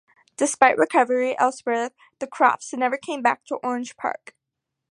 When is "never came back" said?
2.73-3.45